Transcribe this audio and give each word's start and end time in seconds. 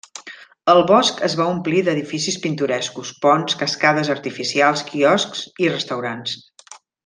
El 0.71 0.79
bosc 0.91 1.19
es 1.27 1.35
va 1.41 1.45
omplir 1.55 1.83
d'edificis 1.89 2.37
pintorescos: 2.47 3.13
ponts, 3.27 3.59
cascades 3.61 4.11
artificials, 4.17 4.85
quioscs 4.91 5.45
i 5.67 5.71
restaurants. 5.77 6.37